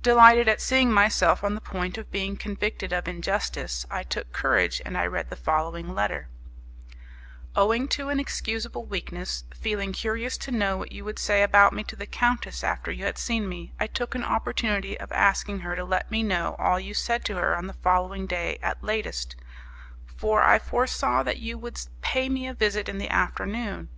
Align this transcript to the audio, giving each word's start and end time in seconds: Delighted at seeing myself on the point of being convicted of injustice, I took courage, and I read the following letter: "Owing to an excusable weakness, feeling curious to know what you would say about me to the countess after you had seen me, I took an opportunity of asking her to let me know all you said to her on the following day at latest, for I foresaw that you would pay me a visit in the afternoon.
Delighted 0.00 0.46
at 0.46 0.60
seeing 0.60 0.92
myself 0.92 1.42
on 1.42 1.56
the 1.56 1.60
point 1.60 1.98
of 1.98 2.12
being 2.12 2.36
convicted 2.36 2.92
of 2.92 3.08
injustice, 3.08 3.84
I 3.90 4.04
took 4.04 4.32
courage, 4.32 4.80
and 4.86 4.96
I 4.96 5.06
read 5.08 5.28
the 5.28 5.34
following 5.34 5.92
letter: 5.92 6.28
"Owing 7.56 7.88
to 7.88 8.08
an 8.08 8.20
excusable 8.20 8.84
weakness, 8.84 9.42
feeling 9.52 9.92
curious 9.92 10.36
to 10.38 10.52
know 10.52 10.76
what 10.76 10.92
you 10.92 11.04
would 11.04 11.18
say 11.18 11.42
about 11.42 11.72
me 11.72 11.82
to 11.82 11.96
the 11.96 12.06
countess 12.06 12.62
after 12.62 12.92
you 12.92 13.06
had 13.06 13.18
seen 13.18 13.48
me, 13.48 13.72
I 13.80 13.88
took 13.88 14.14
an 14.14 14.22
opportunity 14.22 14.96
of 15.00 15.10
asking 15.10 15.58
her 15.66 15.74
to 15.74 15.84
let 15.84 16.12
me 16.12 16.22
know 16.22 16.54
all 16.60 16.78
you 16.78 16.94
said 16.94 17.24
to 17.24 17.34
her 17.38 17.56
on 17.56 17.66
the 17.66 17.72
following 17.72 18.28
day 18.28 18.60
at 18.62 18.84
latest, 18.84 19.34
for 20.14 20.44
I 20.44 20.60
foresaw 20.60 21.24
that 21.24 21.38
you 21.38 21.58
would 21.58 21.76
pay 22.02 22.28
me 22.28 22.46
a 22.46 22.54
visit 22.54 22.88
in 22.88 22.98
the 22.98 23.08
afternoon. 23.10 23.88